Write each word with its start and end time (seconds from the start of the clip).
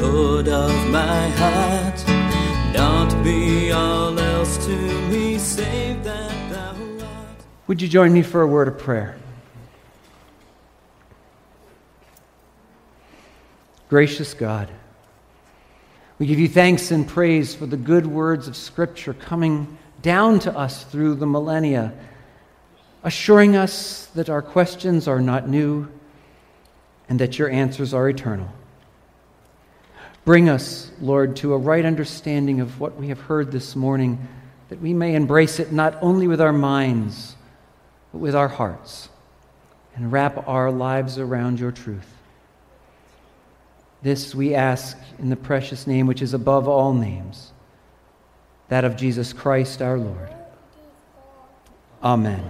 Lord 0.00 0.48
of 0.48 0.70
my 0.90 1.28
heart. 1.28 2.06
Not 2.74 3.22
be 3.22 3.70
all 3.70 4.18
else 4.18 4.64
to 4.64 4.76
me, 5.08 5.36
save 5.38 6.02
that 6.04 6.50
thou 6.50 7.06
art. 7.06 7.44
Would 7.66 7.82
you 7.82 7.88
join 7.88 8.12
me 8.12 8.22
for 8.22 8.42
a 8.42 8.46
word 8.46 8.68
of 8.68 8.78
prayer? 8.78 9.18
Gracious 13.90 14.34
God, 14.34 14.68
we 16.18 16.26
give 16.26 16.38
you 16.38 16.48
thanks 16.48 16.92
and 16.92 17.06
praise 17.06 17.54
for 17.54 17.66
the 17.66 17.76
good 17.76 18.06
words 18.06 18.46
of 18.46 18.56
Scripture 18.56 19.14
coming 19.14 19.76
down 20.00 20.38
to 20.40 20.56
us 20.56 20.84
through 20.84 21.16
the 21.16 21.26
millennia, 21.26 21.92
assuring 23.02 23.56
us 23.56 24.06
that 24.14 24.30
our 24.30 24.42
questions 24.42 25.08
are 25.08 25.20
not 25.20 25.48
new 25.48 25.88
and 27.08 27.18
that 27.18 27.38
your 27.38 27.50
answers 27.50 27.92
are 27.92 28.08
eternal. 28.08 28.48
Bring 30.24 30.48
us, 30.48 30.90
Lord, 31.00 31.36
to 31.36 31.54
a 31.54 31.58
right 31.58 31.84
understanding 31.84 32.60
of 32.60 32.78
what 32.78 32.96
we 32.96 33.08
have 33.08 33.20
heard 33.20 33.50
this 33.50 33.74
morning, 33.74 34.28
that 34.68 34.80
we 34.80 34.92
may 34.92 35.14
embrace 35.14 35.58
it 35.58 35.72
not 35.72 35.96
only 36.02 36.28
with 36.28 36.40
our 36.40 36.52
minds, 36.52 37.36
but 38.12 38.18
with 38.18 38.34
our 38.34 38.48
hearts, 38.48 39.08
and 39.94 40.12
wrap 40.12 40.46
our 40.46 40.70
lives 40.70 41.18
around 41.18 41.58
your 41.58 41.72
truth. 41.72 42.06
This 44.02 44.34
we 44.34 44.54
ask 44.54 44.96
in 45.18 45.30
the 45.30 45.36
precious 45.36 45.86
name 45.86 46.06
which 46.06 46.22
is 46.22 46.34
above 46.34 46.68
all 46.68 46.92
names, 46.94 47.52
that 48.68 48.84
of 48.84 48.96
Jesus 48.96 49.32
Christ 49.32 49.82
our 49.82 49.98
Lord. 49.98 50.30
Amen. 52.02 52.42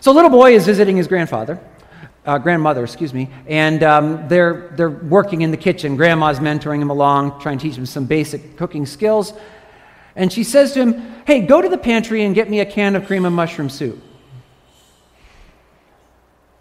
So, 0.00 0.12
a 0.12 0.14
little 0.14 0.30
boy 0.30 0.54
is 0.54 0.66
visiting 0.66 0.96
his 0.96 1.06
grandfather, 1.06 1.58
uh, 2.26 2.38
grandmother, 2.38 2.82
excuse 2.84 3.12
me, 3.12 3.28
and 3.46 3.82
um, 3.82 4.28
they're, 4.28 4.72
they're 4.76 4.90
working 4.90 5.42
in 5.42 5.50
the 5.50 5.56
kitchen. 5.56 5.96
Grandma's 5.96 6.38
mentoring 6.38 6.80
him 6.80 6.90
along, 6.90 7.40
trying 7.40 7.58
to 7.58 7.62
teach 7.62 7.76
him 7.76 7.86
some 7.86 8.06
basic 8.06 8.56
cooking 8.56 8.86
skills. 8.86 9.34
And 10.16 10.32
she 10.32 10.44
says 10.44 10.72
to 10.72 10.80
him, 10.80 11.14
Hey, 11.26 11.40
go 11.40 11.60
to 11.60 11.68
the 11.68 11.78
pantry 11.78 12.24
and 12.24 12.34
get 12.34 12.48
me 12.48 12.60
a 12.60 12.66
can 12.66 12.96
of 12.96 13.06
cream 13.06 13.24
of 13.24 13.32
mushroom 13.32 13.68
soup. 13.68 14.02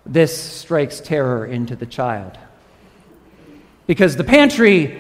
This 0.06 0.38
strikes 0.38 1.00
terror 1.00 1.46
into 1.46 1.76
the 1.76 1.86
child. 1.86 2.38
Because 3.88 4.16
the 4.16 4.24
pantry 4.24 5.00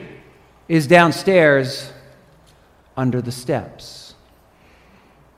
is 0.67 0.87
downstairs 0.87 1.91
under 2.95 3.21
the 3.21 3.31
steps. 3.31 4.13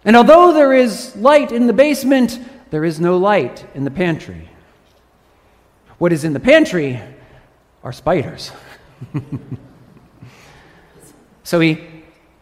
And 0.04 0.16
although 0.16 0.54
there 0.54 0.74
is 0.74 1.16
light 1.16 1.52
in 1.52 1.66
the 1.66 1.74
basement, 1.74 2.40
there 2.70 2.86
is 2.86 3.00
no 3.00 3.18
light 3.18 3.66
in 3.74 3.86
the 3.86 3.92
pantry. 3.92 4.50
What 5.98 6.12
is 6.12 6.24
in 6.24 6.34
the 6.34 6.40
pantry 6.40 7.00
are 7.84 7.94
spiders. 7.94 8.52
so 11.44 11.60
he 11.60 11.82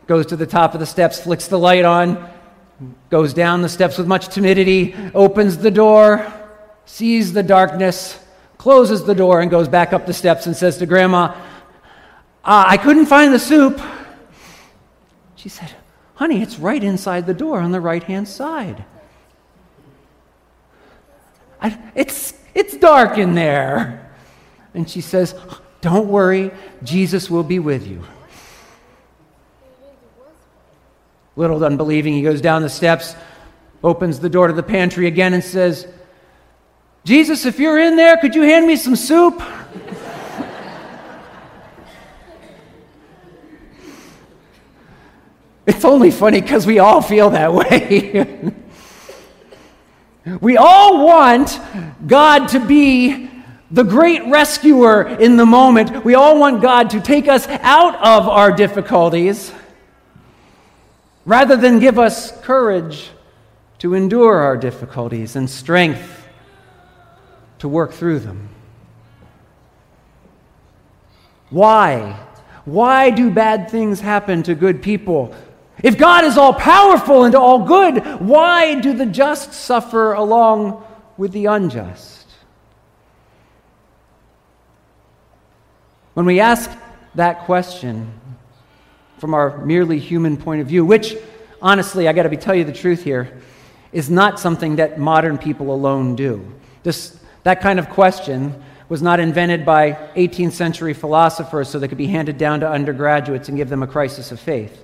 goes 0.08 0.26
to 0.28 0.36
the 0.36 0.48
top 0.48 0.74
of 0.74 0.80
the 0.80 0.86
steps, 0.86 1.20
flicks 1.20 1.48
the 1.48 1.60
light 1.60 1.86
on, 1.86 2.30
goes 3.10 3.34
down 3.34 3.62
the 3.62 3.70
steps 3.70 3.98
with 3.98 4.08
much 4.08 4.30
timidity, 4.30 4.96
opens 5.14 5.58
the 5.58 5.72
door, 5.72 6.32
sees 6.86 7.34
the 7.34 7.44
darkness, 7.44 8.20
closes 8.58 9.04
the 9.04 9.16
door, 9.16 9.42
and 9.42 9.52
goes 9.52 9.68
back 9.68 9.94
up 9.94 10.06
the 10.06 10.14
steps 10.14 10.46
and 10.46 10.56
says 10.56 10.78
to 10.78 10.86
Grandma, 10.86 11.36
uh, 12.46 12.66
I 12.68 12.78
couldn't 12.78 13.06
find 13.06 13.34
the 13.34 13.40
soup. 13.40 13.80
She 15.36 15.50
said, 15.50 15.72
Honey, 16.16 16.42
it's 16.42 16.60
right 16.60 16.84
inside 16.84 17.26
the 17.26 17.34
door 17.34 17.60
on 17.60 17.72
the 17.72 17.82
right 17.82 18.04
hand 18.04 18.28
side. 18.28 18.86
I, 21.62 21.78
it's, 21.96 22.34
it's 22.54 22.78
dark 22.78 23.18
in 23.18 23.36
there. 23.36 24.12
And 24.74 24.90
she 24.90 25.02
says, 25.02 25.36
Don't 25.82 26.08
worry, 26.08 26.52
Jesus 26.84 27.30
will 27.30 27.44
be 27.44 27.60
with 27.60 27.86
you. 27.88 28.04
Little 31.36 31.64
unbelieving, 31.64 32.14
he 32.14 32.22
goes 32.22 32.42
down 32.42 32.62
the 32.62 32.70
steps, 32.70 33.16
opens 33.84 34.20
the 34.20 34.30
door 34.30 34.48
to 34.48 34.54
the 34.54 34.62
pantry 34.62 35.08
again, 35.08 35.34
and 35.34 35.44
says, 35.44 35.88
Jesus, 37.06 37.46
if 37.46 37.60
you're 37.60 37.80
in 37.80 37.96
there, 37.96 38.18
could 38.18 38.36
you 38.36 38.44
hand 38.44 38.68
me 38.68 38.76
some 38.76 38.96
soup? 38.96 39.42
it's 45.66 45.84
only 45.84 46.12
funny 46.12 46.40
because 46.40 46.68
we 46.68 46.78
all 46.80 47.02
feel 47.02 47.32
that 47.32 47.54
way. 47.54 48.52
we 50.40 50.58
all 50.58 51.06
want 51.06 51.60
God 52.08 52.48
to 52.50 52.60
be 52.60 53.30
the 53.72 53.84
great 53.84 54.24
rescuer 54.28 55.08
in 55.08 55.36
the 55.36 55.46
moment. 55.46 56.06
We 56.06 56.16
all 56.16 56.40
want 56.40 56.62
God 56.62 56.92
to 56.92 57.02
take 57.02 57.28
us 57.28 57.48
out 57.48 57.96
of 57.96 58.30
our 58.30 58.52
difficulties 58.52 59.52
rather 61.26 61.56
than 61.56 61.80
give 61.80 61.98
us 61.98 62.32
courage 62.42 63.10
to 63.80 63.96
endure 63.96 64.40
our 64.40 64.56
difficulties 64.58 65.36
and 65.36 65.50
strength 65.50 66.28
to 67.60 67.68
work 67.68 67.92
through 67.92 68.20
them. 68.20 68.50
Why? 71.50 72.20
Why 72.66 73.10
do 73.10 73.30
bad 73.30 73.70
things 73.70 74.00
happen 74.00 74.44
to 74.44 74.56
good 74.56 74.82
people? 74.82 75.36
If 75.82 75.98
God 75.98 76.24
is 76.24 76.38
all 76.38 76.54
powerful 76.54 77.24
and 77.24 77.34
all 77.34 77.66
good, 77.66 78.22
why 78.22 78.80
do 78.80 78.94
the 78.94 79.06
just 79.06 79.54
suffer 79.54 80.14
along 80.14 80.86
with 81.18 81.32
the 81.32 81.48
unjust? 81.48 82.28
When 86.14 86.26
we 86.26 86.40
ask 86.40 86.70
that 87.16 87.46
question 87.46 88.14
from 89.18 89.34
our 89.34 89.58
merely 89.66 90.00
human 90.00 90.38
point 90.38 90.62
of 90.62 90.68
view, 90.68 90.86
which, 90.86 91.16
honestly, 91.62 92.08
I 92.08 92.14
got 92.14 92.24
to 92.24 92.38
tell 92.38 92.54
you 92.54 92.64
the 92.64 92.74
truth 92.74 93.04
here, 93.04 93.42
is 93.92 94.10
not 94.10 94.40
something 94.40 94.76
that 94.76 95.00
modern 95.00 95.38
people 95.38 95.74
alone 95.74 96.16
do. 96.16 96.54
This 96.84 97.20
that 97.44 97.62
kind 97.62 97.78
of 97.78 97.90
question 97.90 98.64
was 98.90 99.02
not 99.02 99.20
invented 99.20 99.66
by 99.66 99.94
18th 100.16 100.54
century 100.54 100.94
philosophers 100.94 101.70
so 101.70 101.80
they 101.80 101.88
could 101.88 101.98
be 101.98 102.08
handed 102.08 102.38
down 102.38 102.60
to 102.62 102.70
undergraduates 102.70 103.50
and 103.50 103.58
give 103.58 103.70
them 103.70 103.84
a 103.84 103.88
crisis 103.88 104.32
of 104.32 104.40
faith. 104.40 104.84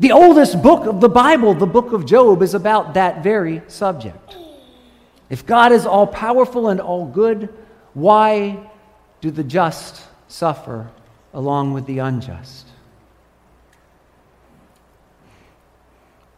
The 0.00 0.12
oldest 0.12 0.62
book 0.62 0.86
of 0.86 1.00
the 1.00 1.08
Bible, 1.08 1.54
the 1.54 1.66
book 1.66 1.92
of 1.92 2.06
Job, 2.06 2.42
is 2.42 2.54
about 2.54 2.94
that 2.94 3.22
very 3.22 3.62
subject. 3.66 4.36
If 5.28 5.44
God 5.44 5.72
is 5.72 5.86
all 5.86 6.06
powerful 6.06 6.68
and 6.68 6.80
all 6.80 7.04
good, 7.04 7.52
why 7.94 8.70
do 9.20 9.30
the 9.30 9.42
just 9.42 10.02
suffer 10.28 10.88
along 11.34 11.72
with 11.72 11.86
the 11.86 11.98
unjust? 11.98 12.66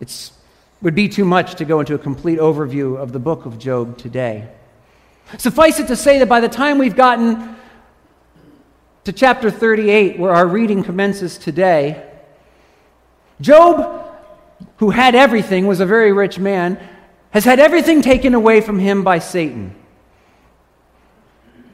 It 0.01 0.31
would 0.81 0.95
be 0.95 1.09
too 1.09 1.27
much 1.27 1.57
to 1.57 1.67
go 1.67 1.81
into 1.81 1.95
a 1.95 1.99
complete 1.99 2.39
overview 2.39 2.97
of 2.97 3.13
the 3.13 3.19
book 3.19 3.45
of 3.45 3.59
Job 3.59 3.99
today. 3.99 4.49
Suffice 5.37 5.79
it 5.79 5.87
to 5.89 5.97
say 5.97 6.19
that 6.19 6.29
by 6.29 6.41
the 6.41 6.49
time 6.49 6.79
we've 6.79 6.97
gotten 6.97 7.57
to 9.05 9.13
chapter 9.13 9.51
38, 9.51 10.19
where 10.19 10.33
our 10.33 10.47
reading 10.47 10.83
commences 10.83 11.37
today, 11.37 12.10
Job, 13.41 14.07
who 14.77 14.91
had 14.91 15.15
everything, 15.15 15.67
was 15.67 15.81
a 15.81 15.87
very 15.87 16.13
rich 16.13 16.39
man, 16.39 16.79
has 17.31 17.45
had 17.45 17.61
everything 17.61 18.03
taken 18.03 18.35
away 18.35 18.61
from 18.61 18.79
him 18.79 19.03
by 19.03 19.19
Satan. 19.19 19.75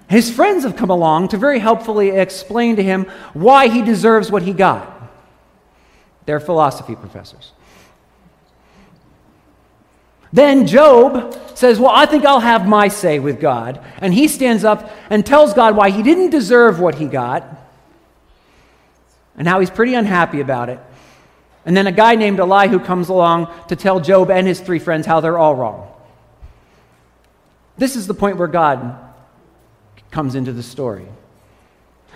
His 0.09 0.31
friends 0.31 0.65
have 0.65 0.77
come 0.77 0.91
along 0.91 1.29
to 1.29 1.37
very 1.37 1.59
helpfully 1.59 2.11
explain 2.11 2.77
to 2.77 2.83
him 2.83 3.05
why 3.33 3.69
he 3.69 3.83
deserves 3.83 4.31
what 4.31 4.43
he 4.43 4.53
got. 4.53 4.93
They're 6.27 6.41
philosophy 6.41 6.95
professors. 6.95 7.53
Then 10.33 10.67
Job 10.67 11.35
says, 11.55 11.81
Well, 11.81 11.93
I 11.93 12.07
think 12.07 12.25
I'll 12.25 12.41
have 12.41 12.69
my 12.69 12.89
say 12.89 13.19
with 13.19 13.41
God. 13.41 13.83
And 13.99 14.13
he 14.13 14.29
stands 14.29 14.65
up 14.65 14.91
and 15.09 15.25
tells 15.25 15.55
God 15.55 15.77
why 15.77 15.91
he 15.91 16.03
didn't 16.03 16.31
deserve 16.31 16.79
what 16.79 16.97
he 16.97 17.07
got 17.07 17.45
and 19.37 19.49
how 19.49 19.61
he's 19.61 19.71
pretty 19.71 19.95
unhappy 19.95 20.41
about 20.41 20.69
it. 20.69 20.79
And 21.67 21.77
then 21.77 21.89
a 21.89 21.93
guy 21.93 22.15
named 22.15 22.39
Elihu 22.39 22.79
comes 22.79 23.09
along 23.09 23.53
to 23.69 23.77
tell 23.77 24.01
Job 24.01 24.31
and 24.31 24.47
his 24.47 24.61
three 24.61 24.79
friends 24.79 25.05
how 25.05 25.21
they're 25.21 25.37
all 25.37 25.55
wrong. 25.55 25.93
This 27.77 27.97
is 27.97 28.07
the 28.07 28.15
point 28.15 28.39
where 28.39 28.49
God 28.49 28.97
comes 30.13 30.37
into 30.37 30.53
the 30.53 30.63
story. 30.63 31.07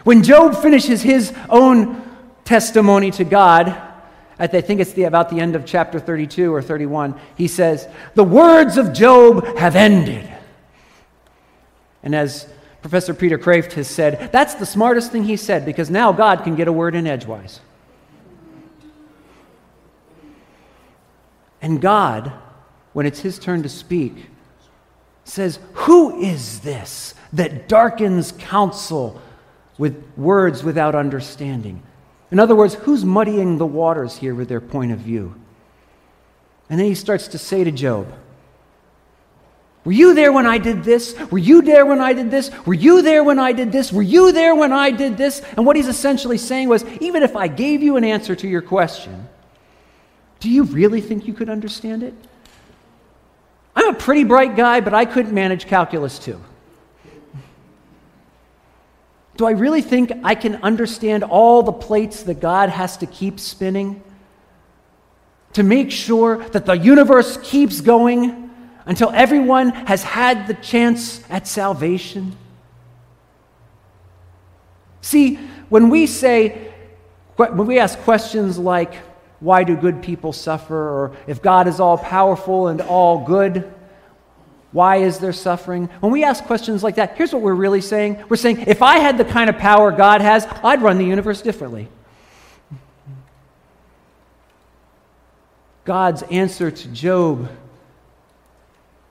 When 0.05 0.23
Job 0.23 0.57
finishes 0.57 1.03
his 1.03 1.35
own 1.51 2.01
testimony 2.45 3.11
to 3.11 3.25
God, 3.25 3.69
at 4.39 4.55
I 4.55 4.61
think 4.61 4.81
it's 4.81 4.93
the, 4.93 5.05
about 5.05 5.29
the 5.29 5.41
end 5.41 5.57
of 5.57 5.67
chapter 5.67 6.01
32 6.01 6.55
or 6.55 6.63
31, 6.63 7.19
he 7.37 7.49
says, 7.49 7.87
The 8.15 8.25
words 8.25 8.79
of 8.79 8.93
Job 8.93 9.59
have 9.59 9.77
ended. 9.77 10.33
And 12.03 12.15
as 12.15 12.49
Professor 12.83 13.13
Peter 13.13 13.37
Kreeft 13.37 13.73
has 13.73 13.89
said, 13.89 14.31
that's 14.33 14.55
the 14.55 14.65
smartest 14.65 15.13
thing 15.13 15.25
he 15.25 15.37
said 15.37 15.67
because 15.67 15.91
now 15.91 16.13
God 16.13 16.45
can 16.45 16.57
get 16.57 16.69
a 16.69 16.73
word 16.73 16.95
in 16.95 17.07
edgewise. 17.07 17.61
And 21.63 21.81
God, 21.81 22.33
when 22.93 23.07
it's 23.07 23.21
his 23.21 23.39
turn 23.39 23.63
to 23.63 23.69
speak, 23.69 24.27
says, 25.25 25.59
Who 25.73 26.21
is 26.21 26.61
this 26.61 27.15
that 27.33 27.69
darkens 27.69 28.33
counsel 28.33 29.21
with 29.79 30.03
words 30.17 30.63
without 30.63 30.95
understanding? 30.95 31.83
In 32.31 32.39
other 32.39 32.55
words, 32.55 32.75
who's 32.75 33.05
muddying 33.05 33.59
the 33.59 33.67
waters 33.67 34.17
here 34.17 34.35
with 34.35 34.49
their 34.49 34.61
point 34.61 34.93
of 34.93 34.99
view? 34.99 35.35
And 36.69 36.79
then 36.79 36.87
he 36.87 36.95
starts 36.95 37.29
to 37.29 37.39
say 37.39 37.65
to 37.65 37.73
Job, 37.73 38.13
Were 39.85 39.93
you 39.93 40.15
there 40.15 40.33
when 40.33 40.47
I 40.47 40.59
did 40.59 40.85
this? 40.85 41.19
Were 41.31 41.39
you 41.39 41.63
there 41.63 41.85
when 41.85 42.01
I 42.01 42.13
did 42.13 42.31
this? 42.31 42.51
Were 42.65 42.75
you 42.75 43.03
there 43.03 43.25
when 43.25 43.41
I 43.41 43.53
did 43.53 43.73
this? 43.73 43.93
Were 43.93 44.03
you 44.03 44.31
there 44.31 44.55
when 44.55 44.73
I 44.73 44.93
did 44.93 45.17
this? 45.17 45.43
And 45.57 45.67
what 45.67 45.75
he's 45.75 45.89
essentially 45.89 46.39
saying 46.39 46.69
was, 46.69 46.85
even 47.01 47.25
if 47.25 47.35
I 47.35 47.49
gave 47.49 47.83
you 47.83 47.97
an 47.97 48.05
answer 48.05 48.37
to 48.37 48.49
your 48.49 48.63
question, 48.63 49.29
do 50.41 50.51
you 50.51 50.65
really 50.65 51.01
think 51.01 51.29
you 51.29 51.35
could 51.35 51.49
understand 51.49 52.03
it? 52.03 52.15
I'm 53.77 53.95
a 53.95 53.99
pretty 53.99 54.25
bright 54.25 54.57
guy, 54.57 54.81
but 54.81 54.95
I 54.95 55.05
couldn't 55.05 55.33
manage 55.33 55.67
calculus 55.67 56.19
too. 56.19 56.41
Do 59.37 59.47
I 59.47 59.53
really 59.53 59.81
think 59.81 60.13
I 60.25 60.35
can 60.35 60.57
understand 60.57 61.25
all 61.25 61.63
the 61.63 61.73
plates 61.73 62.25
that 62.25 62.41
God 62.41 62.69
has 62.69 62.97
to 62.99 63.07
keep 63.07 63.39
spinning 63.41 64.03
to 65.55 65.63
make 65.63 65.91
sure 65.91 66.45
that 66.51 66.67
the 66.67 66.75
universe 66.75 67.39
keeps 67.43 67.81
going 67.81 68.51
until 68.87 69.11
everyone 69.11 69.71
has 69.71 70.03
had 70.03 70.47
the 70.47 70.55
chance 70.55 71.23
at 71.31 71.47
salvation? 71.47 72.37
See, 75.01 75.37
when 75.71 75.89
we 75.89 76.07
say, 76.07 76.73
when 77.37 77.67
we 77.67 77.79
ask 77.79 77.99
questions 78.01 78.59
like, 78.59 78.95
why 79.41 79.65
do 79.65 79.75
good 79.77 80.03
people 80.03 80.33
suffer? 80.33 80.77
Or 80.77 81.17
if 81.27 81.43
God 81.43 81.67
is 81.67 81.81
all 81.81 81.99
powerful 81.99 82.69
and 82.69 82.81
all 82.81 83.25
good, 83.25 83.73
why 84.73 84.97
is 84.97 85.19
there 85.19 85.33
suffering? 85.33 85.87
When 86.01 86.13
we 86.13 86.23
ask 86.23 86.45
questions 86.45 86.83
like 86.83 86.97
that, 86.97 87.17
here's 87.17 87.33
what 87.33 87.43
we're 87.43 87.55
really 87.55 87.81
saying. 87.81 88.23
We're 88.29 88.37
saying, 88.37 88.65
if 88.67 88.83
I 88.83 88.99
had 88.99 89.19
the 89.19 89.25
kind 89.25 89.51
of 89.51 89.59
power 89.59 89.91
God 89.91 90.21
has, 90.21 90.47
I'd 90.63 90.83
run 90.83 90.99
the 90.99 91.05
universe 91.05 91.43
differently. 91.43 91.89
God's 95.85 96.23
answer 96.25 96.71
to 96.71 96.89
Job 96.89 97.51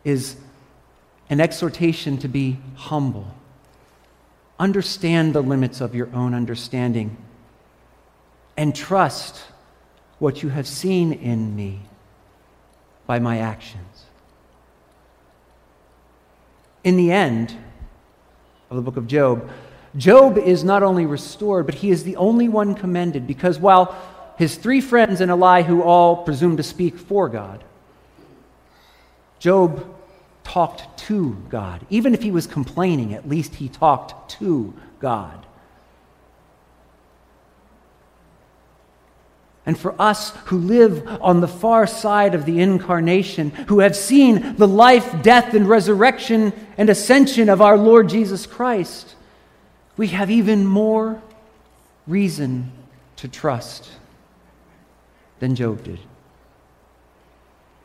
is 0.06 0.38
an 1.30 1.42
exhortation 1.42 2.18
to 2.20 2.28
be 2.28 2.58
humble. 2.76 3.28
Understand 4.58 5.34
the 5.34 5.42
limits 5.42 5.82
of 5.82 5.94
your 5.94 6.10
own 6.14 6.34
understanding 6.34 7.18
and 8.56 8.76
trust 8.76 9.42
what 10.20 10.44
you 10.44 10.50
have 10.50 10.68
seen 10.68 11.14
in 11.14 11.56
me 11.56 11.80
by 13.08 13.20
my 13.20 13.40
actions. 13.40 14.06
In 16.84 16.98
the 16.98 17.12
end 17.12 17.56
of 18.70 18.76
the 18.76 18.82
book 18.82 18.98
of 18.98 19.08
Job, 19.08 19.50
Job 19.98 20.38
is 20.38 20.64
not 20.64 20.84
only 20.84 21.06
restored, 21.06 21.66
but 21.66 21.76
he 21.76 21.90
is 21.90 22.04
the 22.04 22.16
only 22.18 22.48
one 22.48 22.76
commended 22.76 23.26
because 23.26 23.58
while 23.58 23.96
his 24.38 24.56
three 24.56 24.82
friends 24.82 25.22
and 25.22 25.32
Elihu 25.32 25.82
all 25.82 26.24
presumed 26.24 26.58
to 26.58 26.64
speak 26.64 26.98
for 26.98 27.28
God, 27.28 27.64
Job 29.40 29.96
talked 30.44 30.98
to 30.98 31.38
God. 31.50 31.86
Even 31.90 32.14
if 32.14 32.22
he 32.22 32.32
was 32.32 32.46
complaining, 32.46 33.14
at 33.14 33.28
least 33.28 33.56
he 33.56 33.70
talked 33.70 34.30
to 34.32 34.74
God. 35.00 35.46
And 39.66 39.78
for 39.78 39.94
us 40.02 40.32
who 40.46 40.58
live 40.58 41.08
on 41.22 41.42
the 41.42 41.48
far 41.48 41.86
side 41.86 42.34
of 42.34 42.46
the 42.46 42.60
incarnation, 42.60 43.52
who 43.52 43.80
have 43.80 43.96
seen 43.96 44.56
the 44.56 44.68
life, 44.68 45.22
death, 45.22 45.54
and 45.54 45.68
resurrection 45.68 46.54
and 46.78 46.90
ascension 46.90 47.50
of 47.50 47.62
our 47.62 47.78
Lord 47.78 48.10
Jesus 48.10 48.46
Christ, 48.46 49.16
we 49.98 50.08
have 50.08 50.32
even 50.32 50.66
more 50.66 51.22
reason 52.08 52.72
to 53.18 53.28
trust 53.28 53.92
than 55.40 55.56
Job 55.56 55.84
did. 55.84 56.00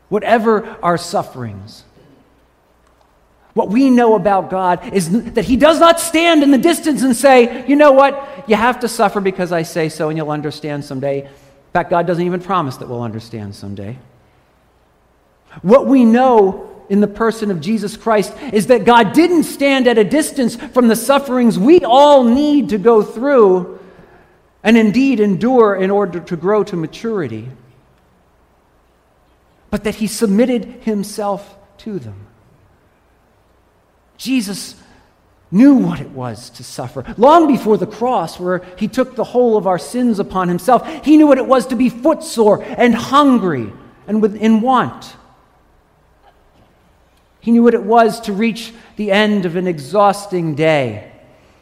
Whatever 0.08 0.76
our 0.82 0.96
sufferings, 0.96 1.84
what 3.54 3.68
we 3.68 3.90
know 3.90 4.14
about 4.14 4.50
God 4.50 4.92
is 4.92 5.10
that 5.32 5.44
He 5.44 5.56
does 5.56 5.80
not 5.80 6.00
stand 6.00 6.42
in 6.42 6.50
the 6.50 6.58
distance 6.58 7.02
and 7.02 7.16
say, 7.16 7.66
you 7.66 7.76
know 7.76 7.92
what, 7.92 8.44
you 8.48 8.56
have 8.56 8.80
to 8.80 8.88
suffer 8.88 9.20
because 9.20 9.52
I 9.52 9.62
say 9.62 9.88
so 9.88 10.08
and 10.08 10.16
you'll 10.16 10.30
understand 10.30 10.84
someday 10.84 11.28
fact, 11.74 11.90
God 11.90 12.06
doesn't 12.06 12.24
even 12.24 12.40
promise 12.40 12.76
that 12.76 12.88
we'll 12.88 13.02
understand 13.02 13.54
someday. 13.54 13.98
What 15.62 15.88
we 15.88 16.04
know 16.04 16.70
in 16.88 17.00
the 17.00 17.08
person 17.08 17.50
of 17.50 17.60
Jesus 17.60 17.96
Christ 17.96 18.32
is 18.52 18.68
that 18.68 18.84
God 18.84 19.12
didn't 19.12 19.42
stand 19.42 19.88
at 19.88 19.98
a 19.98 20.04
distance 20.04 20.54
from 20.54 20.86
the 20.86 20.94
sufferings 20.94 21.58
we 21.58 21.80
all 21.80 22.22
need 22.22 22.68
to 22.68 22.78
go 22.78 23.02
through 23.02 23.80
and 24.62 24.76
indeed 24.76 25.18
endure 25.18 25.74
in 25.74 25.90
order 25.90 26.20
to 26.20 26.36
grow 26.36 26.62
to 26.62 26.76
maturity, 26.76 27.48
but 29.70 29.82
that 29.82 29.96
He 29.96 30.06
submitted 30.06 30.64
Himself 30.82 31.56
to 31.78 31.98
them. 31.98 32.26
Jesus 34.16 34.76
knew 35.54 35.76
what 35.76 36.00
it 36.00 36.10
was 36.10 36.50
to 36.50 36.64
suffer. 36.64 37.04
Long 37.16 37.46
before 37.46 37.78
the 37.78 37.86
cross, 37.86 38.40
where 38.40 38.62
he 38.76 38.88
took 38.88 39.14
the 39.14 39.24
whole 39.24 39.56
of 39.56 39.68
our 39.68 39.78
sins 39.78 40.18
upon 40.18 40.48
himself, 40.48 40.86
he 41.04 41.16
knew 41.16 41.28
what 41.28 41.38
it 41.38 41.46
was 41.46 41.68
to 41.68 41.76
be 41.76 41.88
footsore 41.88 42.62
and 42.62 42.94
hungry 42.94 43.72
and 44.08 44.22
in 44.36 44.60
want. 44.60 45.14
He 47.38 47.52
knew 47.52 47.62
what 47.62 47.74
it 47.74 47.84
was 47.84 48.20
to 48.22 48.32
reach 48.32 48.72
the 48.96 49.12
end 49.12 49.46
of 49.46 49.54
an 49.54 49.68
exhausting 49.68 50.56
day 50.56 51.12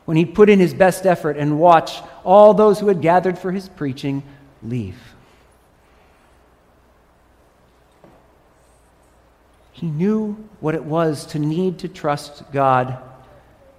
when 0.07 0.17
he 0.17 0.25
put 0.25 0.49
in 0.49 0.59
his 0.59 0.73
best 0.73 1.05
effort 1.05 1.37
and 1.37 1.59
watch 1.59 2.01
all 2.25 2.55
those 2.55 2.81
who 2.81 2.89
had 2.89 3.03
gathered 3.03 3.39
for 3.39 3.53
his 3.53 3.69
preaching 3.69 4.23
leave. 4.63 4.97
He 9.73 9.87
knew 9.87 10.49
what 10.61 10.75
it 10.75 10.85
was 10.85 11.27
to 11.27 11.39
need 11.39 11.81
to 11.81 11.89
trust 11.89 12.51
God 12.53 12.97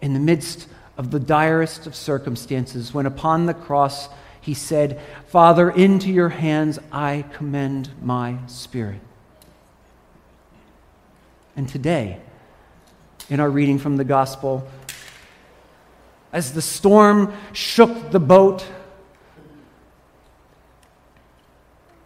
in 0.04 0.14
the 0.14 0.20
midst 0.20 0.68
of 0.98 1.12
the 1.12 1.20
direst 1.20 1.88
of 1.88 1.96
circumstances, 1.96 2.94
when 2.94 3.06
upon 3.06 3.46
the 3.46 3.54
cross 3.54 4.10
he 4.42 4.54
said, 4.54 5.00
Father, 5.28 5.70
into 5.72 6.12
your 6.12 6.28
hands 6.28 6.78
I 6.92 7.24
commend 7.32 7.90
my 8.02 8.36
spirit. 8.48 9.00
And 11.56 11.70
today, 11.70 12.20
in 13.30 13.40
our 13.40 13.50
reading 13.50 13.80
from 13.80 13.96
the 13.96 14.04
gospel, 14.04 14.68
as 16.34 16.52
the 16.52 16.62
storm 16.62 17.34
shook 17.54 18.12
the 18.12 18.20
boat, 18.20 18.66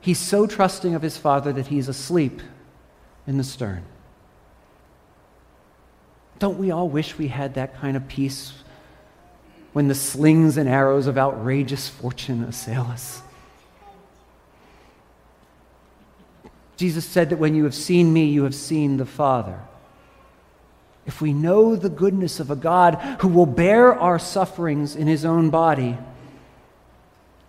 he's 0.02 0.20
so 0.20 0.46
trusting 0.46 0.94
of 0.94 1.02
his 1.02 1.18
father 1.18 1.52
that 1.52 1.66
he's 1.68 1.88
asleep 1.88 2.44
in 3.26 3.40
the 3.40 3.44
stern. 3.44 3.84
Don't 6.40 6.60
we 6.60 6.72
all 6.72 6.88
wish 6.88 7.18
we 7.18 7.28
had 7.28 7.56
that 7.56 7.80
kind 7.80 7.98
of 7.98 8.08
peace 8.08 8.54
when 9.74 9.88
the 9.88 9.96
slings 9.96 10.58
and 10.58 10.70
arrows 10.70 11.08
of 11.08 11.18
outrageous 11.18 11.90
fortune 11.90 12.44
assail 12.44 12.84
us? 12.84 13.22
Jesus 16.78 17.06
said 17.06 17.32
that 17.32 17.38
when 17.38 17.56
you 17.56 17.64
have 17.64 17.74
seen 17.74 18.14
me, 18.14 18.26
you 18.26 18.44
have 18.44 18.54
seen 18.54 18.98
the 18.98 19.06
Father. 19.06 19.60
If 21.08 21.22
we 21.22 21.34
know 21.34 21.76
the 21.76 21.90
goodness 21.90 22.40
of 22.40 22.52
a 22.52 22.56
God 22.56 22.96
who 23.22 23.30
will 23.30 23.46
bear 23.46 23.94
our 23.94 24.20
sufferings 24.20 24.96
in 24.96 25.08
his 25.08 25.26
own 25.26 25.50
body 25.50 25.98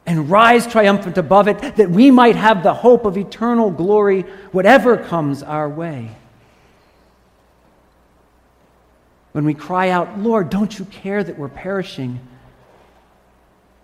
and 0.07 0.31
rise 0.31 0.67
triumphant 0.67 1.19
above 1.19 1.49
it, 1.49 1.59
that 1.77 1.91
we 1.91 2.11
might 2.11 2.37
have 2.37 2.63
the 2.63 2.73
hope 2.73 3.05
of 3.05 3.19
eternal 3.19 3.71
glory, 3.71 4.23
whatever 4.53 4.97
comes 4.97 5.43
our 5.43 5.69
way. 5.69 6.13
When 9.33 9.45
we 9.45 9.55
cry 9.55 9.91
out, 9.91 10.19
Lord, 10.19 10.51
don't 10.51 10.79
you 10.79 10.85
care 10.87 11.23
that 11.23 11.39
we're 11.39 11.49
perishing? 11.49 12.21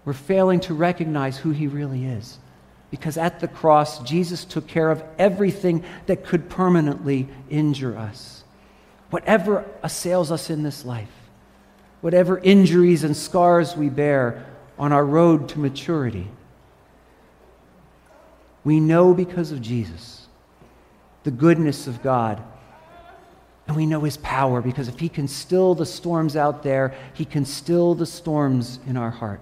We're 0.04 0.12
failing 0.12 0.60
to 0.60 0.74
recognize 0.74 1.36
who 1.36 1.50
He 1.50 1.66
really 1.66 2.04
is. 2.04 2.38
Because 2.90 3.16
at 3.16 3.40
the 3.40 3.48
cross, 3.48 4.00
Jesus 4.00 4.44
took 4.44 4.66
care 4.66 4.90
of 4.90 5.02
everything 5.18 5.84
that 6.06 6.24
could 6.24 6.48
permanently 6.48 7.28
injure 7.50 7.96
us. 7.96 8.44
Whatever 9.10 9.64
assails 9.82 10.30
us 10.30 10.50
in 10.50 10.62
this 10.62 10.84
life, 10.84 11.10
whatever 12.00 12.38
injuries 12.38 13.04
and 13.04 13.16
scars 13.16 13.76
we 13.76 13.88
bear 13.88 14.46
on 14.78 14.92
our 14.92 15.04
road 15.04 15.48
to 15.50 15.58
maturity. 15.58 16.28
We 18.64 18.80
know 18.80 19.14
because 19.14 19.52
of 19.52 19.60
Jesus 19.60 20.26
the 21.24 21.30
goodness 21.30 21.86
of 21.86 22.02
God. 22.02 22.42
And 23.66 23.76
we 23.76 23.86
know 23.86 24.00
his 24.00 24.16
power 24.18 24.60
because 24.60 24.88
if 24.88 24.98
he 24.98 25.08
can 25.08 25.26
still 25.26 25.74
the 25.74 25.86
storms 25.86 26.36
out 26.36 26.62
there, 26.62 26.94
he 27.14 27.24
can 27.24 27.44
still 27.44 27.94
the 27.94 28.06
storms 28.06 28.78
in 28.86 28.96
our 28.96 29.10
heart. 29.10 29.40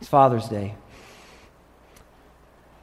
It's 0.00 0.08
Father's 0.08 0.48
Day. 0.48 0.74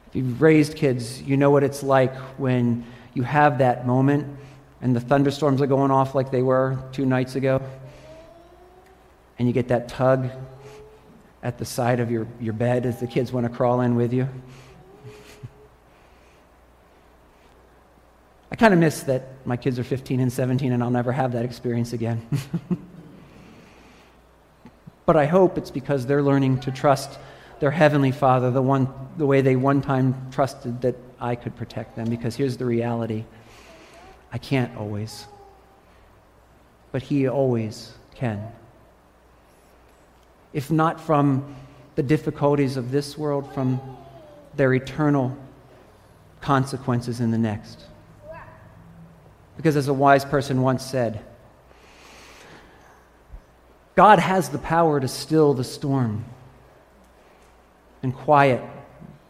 If 0.08 0.16
you've 0.16 0.42
raised 0.42 0.76
kids, 0.76 1.22
you 1.22 1.36
know 1.36 1.50
what 1.50 1.62
it's 1.62 1.82
like 1.82 2.14
when 2.38 2.84
you 3.14 3.22
have 3.22 3.58
that 3.58 3.86
moment 3.86 4.38
and 4.80 4.96
the 4.96 5.00
thunderstorms 5.00 5.62
are 5.62 5.66
going 5.66 5.90
off 5.90 6.14
like 6.14 6.30
they 6.30 6.42
were 6.42 6.78
two 6.90 7.06
nights 7.06 7.36
ago, 7.36 7.62
and 9.38 9.46
you 9.46 9.54
get 9.54 9.68
that 9.68 9.88
tug 9.88 10.28
at 11.42 11.58
the 11.58 11.64
side 11.64 12.00
of 12.00 12.10
your, 12.10 12.26
your 12.40 12.52
bed 12.52 12.84
as 12.84 12.98
the 12.98 13.06
kids 13.06 13.32
want 13.32 13.46
to 13.46 13.52
crawl 13.52 13.80
in 13.80 13.94
with 13.94 14.12
you. 14.12 14.28
I 18.52 18.54
kind 18.54 18.74
of 18.74 18.80
miss 18.80 19.04
that 19.04 19.28
my 19.46 19.56
kids 19.56 19.78
are 19.78 19.84
15 19.84 20.20
and 20.20 20.30
17 20.30 20.72
and 20.72 20.82
I'll 20.82 20.90
never 20.90 21.10
have 21.10 21.32
that 21.32 21.46
experience 21.46 21.94
again. 21.94 22.28
but 25.06 25.16
I 25.16 25.24
hope 25.24 25.56
it's 25.56 25.70
because 25.70 26.04
they're 26.04 26.22
learning 26.22 26.60
to 26.60 26.70
trust 26.70 27.18
their 27.60 27.70
heavenly 27.70 28.12
Father 28.12 28.50
the, 28.50 28.60
one, 28.60 28.92
the 29.16 29.24
way 29.24 29.40
they 29.40 29.56
one 29.56 29.80
time 29.80 30.30
trusted 30.30 30.82
that 30.82 30.96
I 31.18 31.34
could 31.34 31.56
protect 31.56 31.96
them. 31.96 32.10
Because 32.10 32.36
here's 32.36 32.58
the 32.58 32.66
reality 32.66 33.24
I 34.30 34.36
can't 34.36 34.76
always, 34.76 35.24
but 36.90 37.00
He 37.00 37.26
always 37.26 37.94
can. 38.14 38.52
If 40.52 40.70
not 40.70 41.00
from 41.00 41.56
the 41.94 42.02
difficulties 42.02 42.76
of 42.76 42.90
this 42.90 43.16
world, 43.16 43.54
from 43.54 43.80
their 44.56 44.74
eternal 44.74 45.34
consequences 46.42 47.20
in 47.20 47.30
the 47.30 47.38
next. 47.38 47.86
Because 49.62 49.76
as 49.76 49.86
a 49.86 49.94
wise 49.94 50.24
person 50.24 50.60
once 50.60 50.84
said, 50.84 51.20
God 53.94 54.18
has 54.18 54.48
the 54.48 54.58
power 54.58 54.98
to 54.98 55.06
still 55.06 55.54
the 55.54 55.62
storm 55.62 56.24
and 58.02 58.12
quiet 58.12 58.60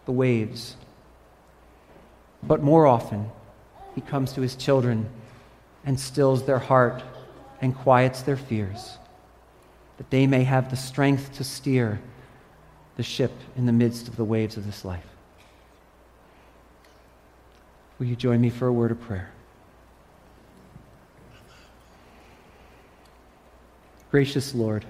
the 0.07 0.13
waves. 0.13 0.75
But 2.43 2.63
more 2.63 2.87
often, 2.87 3.31
he 3.95 4.01
comes 4.01 4.33
to 4.33 4.41
his 4.41 4.57
children 4.57 5.11
and 5.85 6.01
stills 6.01 6.47
their 6.47 6.59
heart 6.59 7.03
and 7.61 7.77
quiets 7.77 8.23
their 8.23 8.39
fears, 8.39 8.97
that 9.99 10.09
they 10.09 10.27
may 10.27 10.45
have 10.45 10.71
the 10.71 10.77
strength 10.77 11.35
to 11.35 11.45
steer 11.45 12.01
the 12.97 13.03
ship 13.03 13.33
in 13.55 13.67
the 13.67 13.73
midst 13.73 14.09
of 14.09 14.17
the 14.17 14.25
waves 14.25 14.57
of 14.57 14.65
this 14.65 14.83
life. 14.83 15.05
Will 17.99 18.07
you 18.07 18.17
join 18.17 18.41
me 18.41 18.49
for 18.49 18.67
a 18.67 18.73
word 18.73 18.93
of 18.93 19.01
prayer? 19.03 19.31
Gracious 24.13 24.55
Lord, 24.55 24.85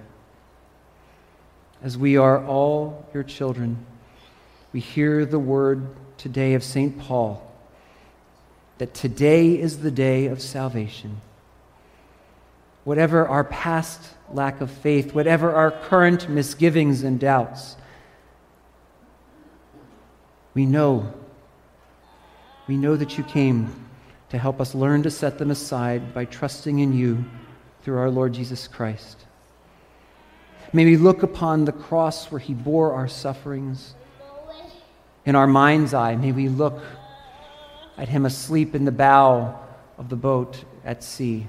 as 1.80 1.96
we 1.96 2.16
are 2.16 2.44
all 2.44 3.06
your 3.14 3.22
children, 3.22 3.86
we 4.72 4.80
hear 4.80 5.24
the 5.24 5.38
word 5.38 5.86
today 6.18 6.54
of 6.54 6.64
St. 6.64 6.98
Paul 6.98 7.48
that 8.78 8.94
today 8.94 9.56
is 9.56 9.78
the 9.78 9.92
day 9.92 10.26
of 10.26 10.42
salvation. 10.42 11.20
Whatever 12.82 13.28
our 13.28 13.44
past 13.44 14.00
lack 14.32 14.60
of 14.60 14.72
faith, 14.72 15.14
whatever 15.14 15.52
our 15.52 15.70
current 15.70 16.28
misgivings 16.28 17.04
and 17.04 17.20
doubts, 17.20 17.76
we 20.52 20.66
know, 20.66 21.14
we 22.66 22.76
know 22.76 22.96
that 22.96 23.16
you 23.16 23.22
came 23.22 23.86
to 24.30 24.38
help 24.38 24.60
us 24.60 24.74
learn 24.74 25.04
to 25.04 25.12
set 25.12 25.38
them 25.38 25.52
aside 25.52 26.12
by 26.12 26.24
trusting 26.24 26.80
in 26.80 26.92
you 26.92 27.24
through 27.82 27.98
our 27.98 28.10
Lord 28.10 28.32
Jesus 28.32 28.68
Christ. 28.68 29.18
May 30.72 30.84
we 30.84 30.96
look 30.96 31.22
upon 31.22 31.64
the 31.64 31.72
cross 31.72 32.30
where 32.30 32.38
he 32.38 32.54
bore 32.54 32.94
our 32.94 33.08
sufferings. 33.08 33.94
In 35.24 35.36
our 35.36 35.46
mind's 35.46 35.92
eye, 35.92 36.16
may 36.16 36.32
we 36.32 36.48
look 36.48 36.82
at 37.98 38.08
him 38.08 38.24
asleep 38.24 38.74
in 38.74 38.84
the 38.84 38.92
bow 38.92 39.60
of 39.98 40.08
the 40.08 40.16
boat 40.16 40.64
at 40.84 41.04
sea, 41.04 41.46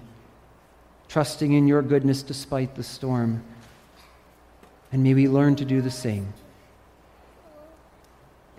trusting 1.08 1.54
in 1.54 1.68
your 1.68 1.82
goodness 1.82 2.22
despite 2.22 2.76
the 2.76 2.84
storm. 2.84 3.44
And 4.92 5.04
may 5.04 5.14
we 5.14 5.28
learn 5.28 5.56
to 5.56 5.66
do 5.66 5.82
the 5.82 5.92
same. 5.92 6.34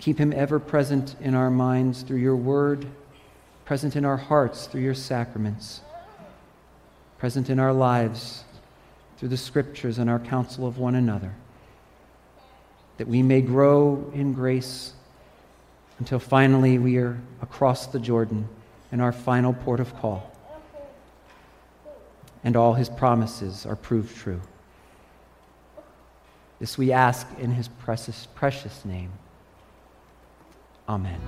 Keep 0.00 0.18
him 0.18 0.32
ever 0.32 0.58
present 0.58 1.14
in 1.20 1.34
our 1.34 1.50
minds 1.50 2.02
through 2.02 2.18
your 2.18 2.36
word, 2.36 2.86
present 3.64 3.94
in 3.94 4.04
our 4.04 4.16
hearts 4.16 4.66
through 4.66 4.82
your 4.82 4.94
sacraments 4.94 5.80
present 7.24 7.48
in 7.48 7.58
our 7.58 7.72
lives 7.72 8.44
through 9.16 9.30
the 9.30 9.36
scriptures 9.38 9.96
and 9.96 10.10
our 10.10 10.18
counsel 10.18 10.66
of 10.66 10.76
one 10.76 10.94
another, 10.94 11.32
that 12.98 13.08
we 13.08 13.22
may 13.22 13.40
grow 13.40 14.12
in 14.12 14.34
grace 14.34 14.92
until 15.98 16.18
finally 16.18 16.76
we 16.76 16.98
are 16.98 17.18
across 17.40 17.86
the 17.86 17.98
Jordan 17.98 18.46
in 18.92 19.00
our 19.00 19.10
final 19.10 19.54
port 19.54 19.80
of 19.80 19.96
call, 19.96 20.30
and 22.44 22.56
all 22.56 22.74
his 22.74 22.90
promises 22.90 23.64
are 23.64 23.74
proved 23.74 24.14
true. 24.14 24.42
This 26.58 26.76
we 26.76 26.92
ask 26.92 27.26
in 27.38 27.52
his 27.52 27.68
precious, 27.68 28.28
precious 28.34 28.84
name. 28.84 29.12
Amen. 30.86 31.18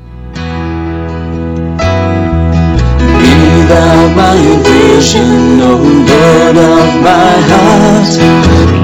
Vision, 4.87 5.61
O 5.61 5.73
Lord 6.11 6.57
of 6.57 6.90
my 7.02 7.35
heart. 7.50 8.12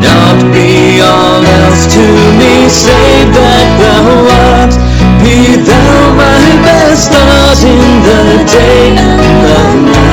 Not 0.06 0.38
be 0.52 1.00
all 1.00 1.42
else 1.60 1.84
to 1.94 2.04
me, 2.38 2.68
save 2.68 3.28
that 3.38 3.68
thou 3.80 4.06
art. 4.50 4.74
Be 5.22 5.38
thou 5.68 5.94
my 6.22 6.44
best 6.66 7.10
thought 7.12 7.60
in 7.74 7.82
the 8.06 8.22
day 8.50 8.96
and 9.04 9.20
the 9.44 9.90
night. 9.90 10.11